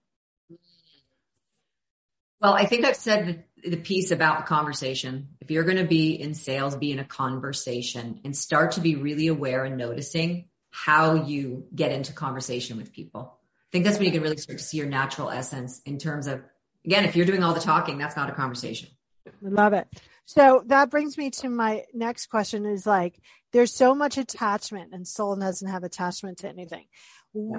Well, 2.41 2.55
I 2.55 2.67
think 2.67 2.85
I've 2.85 2.97
said 2.97 3.45
the, 3.63 3.71
the 3.71 3.77
piece 3.77 4.11
about 4.11 4.47
conversation. 4.47 5.29
If 5.41 5.51
you're 5.51 5.65
going 5.65 5.79
to 5.79 5.85
be 5.85 6.13
in 6.13 6.35
sales, 6.35 6.77
be 6.77 6.93
in 6.93 6.99
a 6.99 7.05
conversation 7.05 8.21
and 8.25 8.37
start 8.37 8.73
to 8.73 8.81
be 8.81 8.95
really 8.97 9.29
aware 9.29 9.65
and 9.65 9.77
noticing 9.77 10.49
how 10.71 11.15
you 11.15 11.67
get 11.75 11.93
into 11.93 12.13
conversation 12.13 12.77
with 12.77 12.93
people. 12.93 13.39
I 13.41 13.69
think 13.73 13.85
that's 13.85 13.99
when 13.99 14.07
you 14.07 14.13
can 14.13 14.23
really 14.23 14.37
start 14.37 14.59
to 14.59 14.65
see 14.65 14.77
your 14.77 14.87
natural 14.87 15.31
essence 15.31 15.81
in 15.87 15.99
terms 15.99 16.27
of, 16.27 16.43
again, 16.85 17.05
if 17.05 17.17
you're 17.17 17.27
doing 17.27 17.43
all 17.43 17.55
the 17.55 17.61
talking, 17.61 17.99
that's 17.99 18.17
not 18.17 18.29
a 18.29 18.33
conversation. 18.33 18.91
I 19.27 19.31
love 19.41 19.73
it. 19.73 19.89
So 20.27 20.65
that 20.67 20.91
brings 20.91 21.17
me 21.17 21.31
to 21.31 21.49
my 21.49 21.85
next 21.95 22.27
question 22.27 22.67
is 22.67 22.85
like, 22.85 23.19
there's 23.53 23.73
so 23.73 23.95
much 23.95 24.19
attachment 24.19 24.93
and 24.93 25.07
soul 25.07 25.37
doesn't 25.37 25.69
have 25.69 25.85
attachment 25.85 26.39
to 26.39 26.49
anything. 26.49 26.87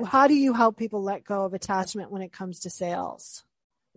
How 0.05 0.27
do 0.27 0.33
you 0.33 0.53
help 0.53 0.77
people 0.77 1.01
let 1.01 1.23
go 1.23 1.45
of 1.45 1.53
attachment 1.53 2.11
when 2.11 2.21
it 2.21 2.33
comes 2.33 2.61
to 2.61 2.69
sales? 2.69 3.43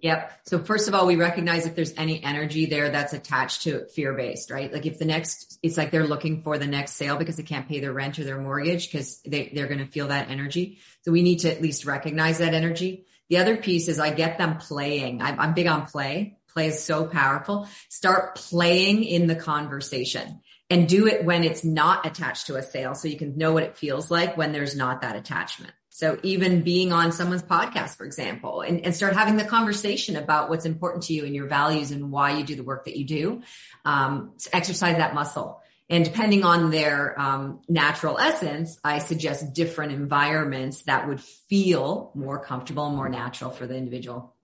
Yep. 0.02 0.32
So 0.46 0.58
first 0.60 0.88
of 0.88 0.94
all, 0.94 1.06
we 1.06 1.16
recognize 1.16 1.66
if 1.66 1.74
there's 1.74 1.92
any 1.96 2.22
energy 2.22 2.66
there 2.66 2.90
that's 2.90 3.12
attached 3.12 3.62
to 3.62 3.86
fear 3.88 4.14
based, 4.14 4.50
right? 4.50 4.72
Like 4.72 4.86
if 4.86 4.98
the 4.98 5.04
next, 5.04 5.58
it's 5.62 5.76
like 5.76 5.90
they're 5.90 6.06
looking 6.06 6.42
for 6.42 6.56
the 6.56 6.66
next 6.66 6.92
sale 6.92 7.16
because 7.16 7.36
they 7.36 7.42
can't 7.42 7.68
pay 7.68 7.80
their 7.80 7.92
rent 7.92 8.18
or 8.18 8.24
their 8.24 8.40
mortgage 8.40 8.90
because 8.90 9.20
they, 9.22 9.50
they're 9.54 9.66
going 9.66 9.84
to 9.84 9.86
feel 9.86 10.08
that 10.08 10.30
energy. 10.30 10.78
So 11.02 11.12
we 11.12 11.22
need 11.22 11.40
to 11.40 11.52
at 11.52 11.60
least 11.60 11.84
recognize 11.84 12.38
that 12.38 12.54
energy. 12.54 13.06
The 13.28 13.38
other 13.38 13.56
piece 13.56 13.88
is 13.88 14.00
I 14.00 14.10
get 14.10 14.38
them 14.38 14.56
playing. 14.56 15.20
I'm, 15.22 15.38
I'm 15.38 15.54
big 15.54 15.66
on 15.66 15.86
play. 15.86 16.38
Play 16.52 16.68
is 16.68 16.82
so 16.82 17.06
powerful. 17.06 17.68
Start 17.88 18.36
playing 18.36 19.04
in 19.04 19.26
the 19.26 19.36
conversation. 19.36 20.40
and 20.70 20.88
do 20.88 21.08
it 21.08 21.24
when 21.24 21.42
it's 21.42 21.64
not 21.64 22.06
attached 22.06 22.46
to 22.46 22.54
a 22.54 22.62
sale 22.62 22.94
so 22.94 23.08
you 23.08 23.16
can 23.18 23.36
know 23.36 23.52
what 23.52 23.64
it 23.64 23.76
feels 23.76 24.10
like 24.10 24.36
when 24.36 24.52
there's 24.52 24.76
not 24.76 25.02
that 25.02 25.16
attachment. 25.16 25.72
So 25.88 26.18
even 26.22 26.62
being 26.62 26.92
on 26.92 27.10
someone's 27.12 27.42
podcast, 27.42 27.96
for 27.96 28.06
example, 28.06 28.62
and, 28.62 28.86
and 28.86 28.94
start 28.94 29.14
having 29.14 29.36
the 29.36 29.44
conversation 29.44 30.14
about 30.16 30.48
what's 30.48 30.64
important 30.64 31.04
to 31.04 31.12
you 31.12 31.26
and 31.26 31.34
your 31.34 31.48
values 31.48 31.90
and 31.90 32.10
why 32.12 32.38
you 32.38 32.44
do 32.44 32.54
the 32.54 32.62
work 32.62 32.84
that 32.84 32.96
you 32.96 33.04
do, 33.04 33.42
um, 33.84 34.32
exercise 34.52 34.96
that 34.96 35.14
muscle. 35.14 35.60
And 35.90 36.04
depending 36.04 36.44
on 36.44 36.70
their 36.70 37.20
um, 37.20 37.62
natural 37.68 38.16
essence, 38.16 38.78
I 38.84 39.00
suggest 39.00 39.52
different 39.52 39.90
environments 39.90 40.82
that 40.82 41.08
would 41.08 41.20
feel 41.20 42.12
more 42.14 42.38
comfortable 42.38 42.88
more 42.90 43.08
natural 43.08 43.50
for 43.50 43.66
the 43.66 43.76
individual. 43.76 44.36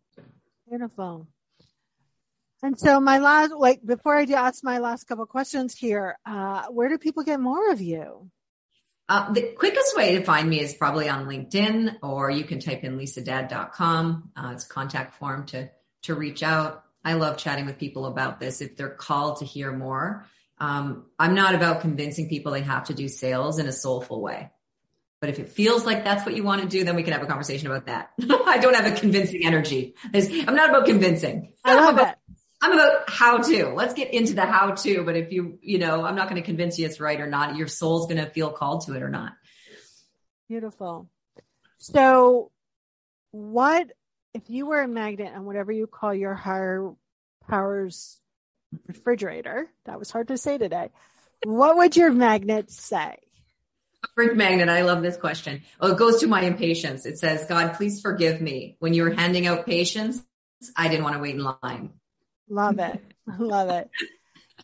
Beautiful. 0.68 1.28
And 2.62 2.78
so 2.78 3.00
my 3.00 3.18
last, 3.18 3.52
like 3.52 3.84
before 3.84 4.16
I 4.16 4.24
do 4.24 4.34
ask 4.34 4.64
my 4.64 4.78
last 4.78 5.04
couple 5.04 5.26
questions 5.26 5.76
here, 5.76 6.18
uh, 6.24 6.64
where 6.70 6.88
do 6.88 6.98
people 6.98 7.22
get 7.22 7.38
more 7.38 7.70
of 7.70 7.80
you? 7.80 8.30
Uh, 9.08 9.32
the 9.32 9.52
quickest 9.56 9.96
way 9.96 10.16
to 10.16 10.24
find 10.24 10.48
me 10.48 10.60
is 10.60 10.74
probably 10.74 11.08
on 11.08 11.26
LinkedIn, 11.26 11.98
or 12.02 12.30
you 12.30 12.44
can 12.44 12.58
type 12.58 12.82
in 12.82 12.98
lisadadd.com. 12.98 14.30
Uh, 14.34 14.50
it's 14.52 14.64
contact 14.64 15.14
form 15.16 15.46
to 15.46 15.70
to 16.02 16.14
reach 16.14 16.42
out. 16.42 16.84
I 17.04 17.14
love 17.14 17.36
chatting 17.36 17.66
with 17.66 17.78
people 17.78 18.06
about 18.06 18.40
this 18.40 18.60
if 18.60 18.76
they're 18.76 18.88
called 18.88 19.38
to 19.38 19.44
hear 19.44 19.72
more. 19.72 20.26
Um, 20.58 21.06
I'm 21.18 21.34
not 21.34 21.54
about 21.54 21.82
convincing 21.82 22.28
people 22.28 22.52
they 22.52 22.62
have 22.62 22.84
to 22.84 22.94
do 22.94 23.08
sales 23.08 23.58
in 23.58 23.66
a 23.66 23.72
soulful 23.72 24.20
way. 24.20 24.50
But 25.20 25.30
if 25.30 25.38
it 25.38 25.48
feels 25.48 25.84
like 25.84 26.04
that's 26.04 26.26
what 26.26 26.34
you 26.34 26.42
want 26.42 26.62
to 26.62 26.68
do, 26.68 26.84
then 26.84 26.96
we 26.96 27.02
can 27.02 27.12
have 27.12 27.22
a 27.22 27.26
conversation 27.26 27.68
about 27.68 27.86
that. 27.86 28.10
I 28.46 28.58
don't 28.58 28.74
have 28.74 28.92
a 28.92 28.96
convincing 28.96 29.44
energy. 29.44 29.94
I'm 30.12 30.54
not 30.54 30.70
about 30.70 30.86
convincing. 30.86 31.52
I 31.64 31.74
love 31.74 31.94
about, 31.94 32.08
it. 32.12 32.15
I'm 32.62 32.72
about 32.72 33.10
how 33.10 33.38
to. 33.38 33.68
Let's 33.68 33.94
get 33.94 34.14
into 34.14 34.34
the 34.34 34.46
how 34.46 34.72
to. 34.72 35.04
But 35.04 35.16
if 35.16 35.32
you, 35.32 35.58
you 35.60 35.78
know, 35.78 36.04
I'm 36.04 36.16
not 36.16 36.28
going 36.28 36.40
to 36.40 36.46
convince 36.46 36.78
you 36.78 36.86
it's 36.86 37.00
right 37.00 37.20
or 37.20 37.26
not. 37.26 37.56
Your 37.56 37.68
soul's 37.68 38.06
going 38.06 38.24
to 38.24 38.30
feel 38.30 38.50
called 38.50 38.86
to 38.86 38.94
it 38.94 39.02
or 39.02 39.10
not. 39.10 39.34
Beautiful. 40.48 41.08
So, 41.78 42.50
what 43.32 43.92
if 44.32 44.48
you 44.48 44.66
were 44.66 44.80
a 44.80 44.88
magnet 44.88 45.32
and 45.34 45.44
whatever 45.44 45.72
you 45.72 45.86
call 45.86 46.14
your 46.14 46.34
higher 46.34 46.92
powers 47.46 48.18
refrigerator? 48.86 49.68
That 49.84 49.98
was 49.98 50.10
hard 50.10 50.28
to 50.28 50.38
say 50.38 50.56
today. 50.56 50.90
What 51.44 51.76
would 51.76 51.96
your 51.96 52.10
magnet 52.10 52.70
say? 52.70 53.18
Fridge 54.14 54.36
magnet. 54.36 54.68
I 54.68 54.82
love 54.82 55.02
this 55.02 55.16
question. 55.16 55.62
Oh, 55.80 55.92
it 55.92 55.98
goes 55.98 56.20
to 56.20 56.26
my 56.26 56.42
impatience. 56.42 57.06
It 57.06 57.18
says, 57.18 57.44
God, 57.46 57.74
please 57.74 58.00
forgive 58.00 58.40
me. 58.40 58.76
When 58.78 58.94
you 58.94 59.02
were 59.02 59.10
handing 59.10 59.46
out 59.46 59.66
patience, 59.66 60.22
I 60.76 60.88
didn't 60.88 61.04
want 61.04 61.16
to 61.16 61.22
wait 61.22 61.34
in 61.34 61.42
line. 61.42 61.90
Love 62.48 62.78
it. 62.78 63.00
Love 63.38 63.70
it. 63.70 63.90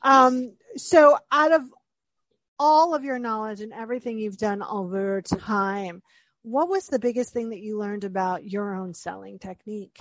Um, 0.03 0.53
so 0.77 1.19
out 1.31 1.53
of 1.53 1.63
all 2.59 2.95
of 2.95 3.05
your 3.05 3.19
knowledge 3.19 3.61
and 3.61 3.73
everything 3.73 4.19
you've 4.19 4.37
done 4.37 4.63
over 4.63 5.21
time, 5.23 6.03
what 6.43 6.69
was 6.69 6.87
the 6.87 6.99
biggest 6.99 7.33
thing 7.33 7.51
that 7.51 7.61
you 7.61 7.79
learned 7.79 8.05
about 8.05 8.45
your 8.45 8.75
own 8.75 8.95
selling 8.95 9.39
technique? 9.39 9.99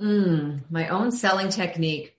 Mm, 0.00 0.70
my 0.70 0.88
own 0.88 1.10
selling 1.10 1.48
technique. 1.48 2.14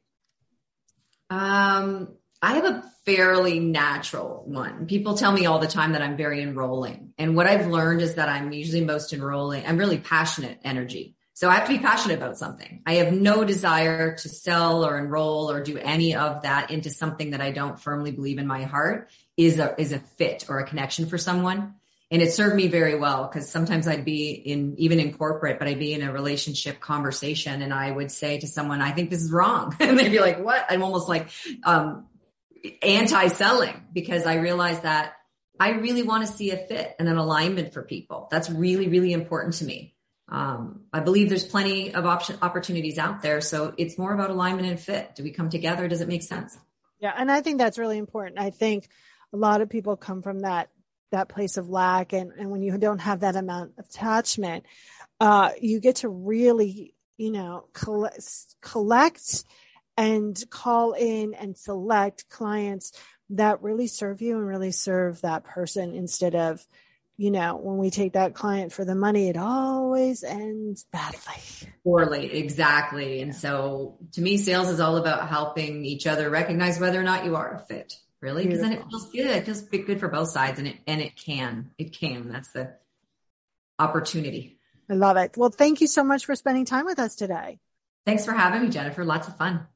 Um, 1.30 2.10
I 2.42 2.56
have 2.56 2.66
a 2.66 2.84
fairly 3.06 3.60
natural 3.60 4.44
one. 4.46 4.86
People 4.86 5.16
tell 5.16 5.32
me 5.32 5.46
all 5.46 5.60
the 5.60 5.68
time 5.68 5.94
that 5.94 6.02
I'm 6.02 6.18
very 6.18 6.42
enrolling. 6.42 7.14
And 7.18 7.36
what 7.36 7.48
I've 7.48 7.68
learned 7.68 8.02
is 8.02 8.16
that 8.16 8.30
I'm 8.30 8.52
usually 8.52 8.84
most 8.84 9.14
enrolling. 9.14 9.66
I'm 9.66 9.78
really 9.78 9.98
passionate 9.98 10.60
energy. 10.64 11.16
So 11.40 11.50
I 11.50 11.54
have 11.56 11.70
to 11.70 11.78
be 11.78 11.80
passionate 11.80 12.18
about 12.18 12.38
something. 12.38 12.82
I 12.86 12.96
have 12.96 13.14
no 13.14 13.46
desire 13.46 14.14
to 14.14 14.28
sell 14.28 14.86
or 14.86 14.98
enroll 14.98 15.50
or 15.50 15.64
do 15.64 15.78
any 15.78 16.14
of 16.14 16.42
that 16.42 16.70
into 16.70 16.90
something 16.90 17.32
that 17.32 17.40
I 17.40 17.52
don't 17.52 17.80
firmly 17.80 18.12
believe 18.12 18.40
in 18.40 18.46
my 18.46 18.64
heart 18.64 19.10
is 19.38 19.58
a, 19.58 19.74
is 19.80 19.94
a 19.94 20.00
fit 20.00 20.48
or 20.50 20.60
a 20.60 20.68
connection 20.68 21.06
for 21.06 21.18
someone. 21.18 21.76
And 22.12 22.22
it 22.22 22.34
served 22.34 22.58
me 22.58 22.68
very 22.68 23.00
well 23.00 23.26
because 23.26 23.50
sometimes 23.50 23.88
I'd 23.88 24.04
be 24.04 24.32
in, 24.32 24.76
even 24.80 25.00
in 25.00 25.14
corporate, 25.14 25.60
but 25.60 25.70
I'd 25.70 25.80
be 25.80 25.94
in 25.94 26.02
a 26.02 26.12
relationship 26.12 26.82
conversation 26.82 27.62
and 27.62 27.74
I 27.74 27.90
would 27.90 28.12
say 28.12 28.40
to 28.40 28.46
someone, 28.46 28.82
I 28.82 28.92
think 28.92 29.10
this 29.10 29.22
is 29.22 29.32
wrong. 29.32 29.74
and 29.80 29.98
they'd 29.98 30.10
be 30.10 30.20
like, 30.20 30.44
what? 30.44 30.66
I'm 30.68 30.84
almost 30.84 31.08
like, 31.08 31.30
um, 31.64 32.08
anti-selling 32.82 33.82
because 33.94 34.26
I 34.26 34.36
realized 34.36 34.84
that 34.84 35.14
I 35.58 35.70
really 35.70 36.04
want 36.04 36.28
to 36.28 36.34
see 36.34 36.52
a 36.52 36.58
fit 36.58 36.98
and 37.00 37.08
an 37.08 37.16
alignment 37.16 37.74
for 37.74 37.82
people. 37.82 38.28
That's 38.30 38.50
really, 38.50 38.90
really 38.90 39.14
important 39.14 39.54
to 39.56 39.64
me. 39.64 39.96
Um, 40.32 40.82
I 40.94 41.00
believe 41.00 41.30
there's 41.30 41.46
plenty 41.46 41.94
of 41.94 42.06
option 42.06 42.38
opportunities 42.42 42.98
out 42.98 43.22
there. 43.22 43.42
So 43.42 43.74
it's 43.78 43.98
more 43.98 44.14
about 44.14 44.30
alignment 44.30 44.68
and 44.68 44.80
fit. 44.80 45.16
Do 45.16 45.24
we 45.24 45.32
come 45.32 45.50
together? 45.50 45.88
Does 45.88 46.02
it 46.02 46.08
make 46.08 46.24
sense? 46.24 46.58
Yeah. 47.00 47.14
And 47.16 47.32
I 47.32 47.42
think 47.42 47.58
that's 47.58 47.78
really 47.78 47.98
important. 47.98 48.40
I 48.40 48.52
think 48.52 48.88
a 49.34 49.38
lot 49.38 49.62
of 49.62 49.70
people 49.70 49.98
come 49.98 50.22
from 50.22 50.42
that, 50.42 50.70
that 51.12 51.30
place 51.30 51.58
of 51.58 51.70
lack. 51.70 52.14
And, 52.14 52.32
and 52.38 52.52
when 52.52 52.62
you 52.62 52.78
don't 52.78 53.00
have 53.00 53.22
that 53.22 53.36
amount 53.36 53.74
of 53.78 53.86
attachment, 53.86 54.66
uh, 55.20 55.52
you 55.60 55.80
get 55.80 55.98
to 55.98 56.10
really, 56.10 56.94
you 57.18 57.32
know, 57.32 57.66
collect, 57.74 58.56
collect 58.62 59.44
and 59.98 60.42
call 60.50 60.94
in 60.94 61.34
and 61.34 61.58
select 61.58 62.30
clients 62.30 62.94
that 63.32 63.62
really 63.62 63.88
serve 63.88 64.22
you 64.22 64.38
and 64.38 64.48
really 64.48 64.72
serve 64.72 65.22
that 65.22 65.44
person 65.44 65.94
instead 65.94 66.36
of, 66.36 66.66
you 67.20 67.32
know, 67.32 67.58
when 67.58 67.78
we 67.78 67.90
take 67.90 68.14
that 68.14 68.34
client 68.34 68.72
for 68.72 68.86
the 68.86 68.96
money, 68.96 69.28
it 69.28 69.36
always 69.36 70.24
ends 70.24 70.86
badly. 70.90 71.70
Poorly, 71.84 72.34
exactly. 72.38 73.22
And 73.22 73.36
so 73.36 73.98
to 74.14 74.22
me, 74.22 74.38
sales 74.38 74.70
is 74.70 74.80
all 74.80 74.96
about 74.96 75.28
helping 75.28 75.84
each 75.84 76.08
other 76.08 76.30
recognize 76.30 76.80
whether 76.80 76.98
or 76.98 77.04
not 77.04 77.26
you 77.26 77.36
are 77.36 77.56
a 77.56 77.60
fit, 77.60 77.94
really, 78.22 78.46
because 78.46 78.62
then 78.62 78.72
it 78.72 78.86
feels 78.90 79.12
good. 79.12 79.26
It 79.26 79.44
feels 79.44 79.62
good 79.64 80.00
for 80.00 80.08
both 80.08 80.30
sides 80.30 80.60
and 80.60 80.70
it, 80.70 80.78
and 80.88 81.02
it 81.02 81.18
can, 81.18 81.72
it 81.78 81.92
can. 81.92 82.30
That's 82.30 82.52
the 82.52 82.76
opportunity. 83.78 84.58
I 84.90 84.94
love 84.94 85.18
it. 85.18 85.36
Well, 85.36 85.50
thank 85.50 85.82
you 85.82 85.88
so 85.88 86.06
much 86.06 86.26
for 86.26 86.36
spending 86.36 86.64
time 86.64 86.86
with 86.86 87.00
us 87.00 87.16
today. 87.16 87.60
Thanks 88.06 88.24
for 88.24 88.32
having 88.32 88.62
me, 88.62 88.70
Jennifer. 88.70 89.04
Lots 89.04 89.28
of 89.28 89.36
fun. 89.36 89.68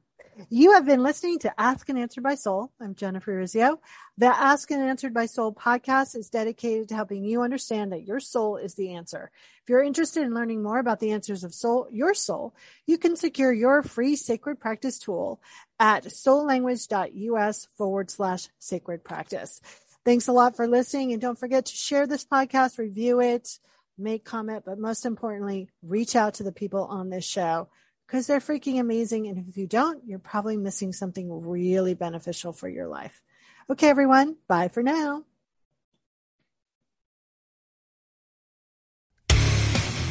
You 0.48 0.72
have 0.72 0.84
been 0.84 1.02
listening 1.02 1.38
to 1.40 1.60
Ask 1.60 1.88
and 1.88 1.98
Answered 1.98 2.24
by 2.24 2.34
Soul. 2.34 2.72
I'm 2.80 2.96
Jennifer 2.96 3.32
Urezzio. 3.32 3.78
The 4.18 4.26
Ask 4.26 4.70
and 4.72 4.82
Answered 4.82 5.14
by 5.14 5.26
Soul 5.26 5.54
podcast 5.54 6.16
is 6.16 6.28
dedicated 6.28 6.88
to 6.88 6.96
helping 6.96 7.24
you 7.24 7.42
understand 7.42 7.92
that 7.92 8.04
your 8.04 8.18
soul 8.18 8.56
is 8.56 8.74
the 8.74 8.94
answer. 8.94 9.30
If 9.62 9.68
you're 9.68 9.82
interested 9.82 10.24
in 10.24 10.34
learning 10.34 10.62
more 10.62 10.78
about 10.78 10.98
the 10.98 11.12
answers 11.12 11.44
of 11.44 11.54
soul, 11.54 11.86
your 11.92 12.14
soul, 12.14 12.54
you 12.84 12.98
can 12.98 13.14
secure 13.14 13.52
your 13.52 13.82
free 13.82 14.16
sacred 14.16 14.58
practice 14.58 14.98
tool 14.98 15.40
at 15.78 16.04
soullanguage.us 16.04 17.68
forward 17.76 18.10
slash 18.10 18.48
sacred 18.58 19.04
practice. 19.04 19.60
Thanks 20.04 20.26
a 20.26 20.32
lot 20.32 20.56
for 20.56 20.66
listening 20.66 21.12
and 21.12 21.22
don't 21.22 21.38
forget 21.38 21.66
to 21.66 21.76
share 21.76 22.08
this 22.08 22.24
podcast, 22.24 22.78
review 22.78 23.20
it, 23.20 23.58
make 23.96 24.24
comment, 24.24 24.64
but 24.66 24.78
most 24.78 25.06
importantly, 25.06 25.68
reach 25.82 26.16
out 26.16 26.34
to 26.34 26.42
the 26.42 26.52
people 26.52 26.84
on 26.84 27.08
this 27.08 27.24
show 27.24 27.68
because 28.06 28.26
they're 28.26 28.40
freaking 28.40 28.80
amazing. 28.80 29.26
And 29.26 29.46
if 29.48 29.56
you 29.56 29.66
don't, 29.66 30.06
you're 30.06 30.18
probably 30.18 30.56
missing 30.56 30.92
something 30.92 31.46
really 31.48 31.94
beneficial 31.94 32.52
for 32.52 32.68
your 32.68 32.86
life. 32.86 33.22
Okay, 33.70 33.88
everyone. 33.88 34.36
Bye 34.46 34.68
for 34.68 34.82
now. 34.82 35.24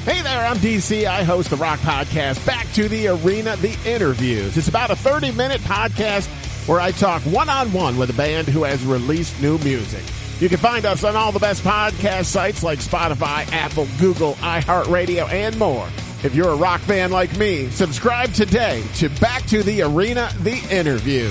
Hey 0.06 0.22
there, 0.22 0.46
I'm 0.46 0.58
DC. 0.58 1.06
I 1.06 1.24
host 1.24 1.50
the 1.50 1.56
Rock 1.56 1.80
Podcast, 1.80 2.46
Back 2.46 2.70
to 2.74 2.90
the 2.90 3.08
Arena, 3.08 3.56
The 3.56 3.78
Interviews. 3.86 4.58
It's 4.58 4.68
about 4.68 4.92
a 4.92 4.98
30 4.98 5.32
minute 5.32 5.62
podcast 5.62 6.28
where 6.68 6.82
I 6.82 6.92
talk 6.92 7.22
one 7.22 7.48
on 7.48 7.72
one 7.72 7.98
with 7.98 8.10
a 8.10 8.14
band 8.14 8.50
who 8.50 8.64
has 8.64 8.84
released 8.86 9.42
new 9.42 9.58
music. 9.60 10.04
You 10.42 10.50
can 10.50 10.58
find 10.58 10.86
us 10.86 11.06
on 11.06 11.16
all 11.16 11.32
the 11.32 11.40
best 11.40 11.64
podcast 11.64 12.26
sites 12.26 12.64
like 12.64 12.80
Spotify, 12.80 13.50
Apple, 13.54 13.88
Google, 13.98 14.34
iHeartRadio, 14.36 15.30
and 15.32 15.58
more. 15.58 15.88
If 16.24 16.34
you're 16.36 16.52
a 16.52 16.56
rock 16.56 16.80
fan 16.80 17.12
like 17.12 17.38
me, 17.38 17.70
subscribe 17.70 18.34
today 18.34 18.82
to 18.96 19.10
Back 19.20 19.46
to 19.48 19.62
the 19.62 19.82
Arena, 19.82 20.32
the 20.40 20.56
interview. 20.72 21.30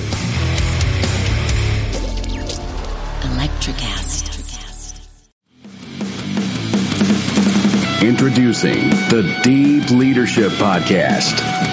Electricast. 3.23 4.29
Introducing 8.03 8.91
the 9.09 9.41
Deep 9.43 9.89
Leadership 9.89 10.53
Podcast. 10.53 11.72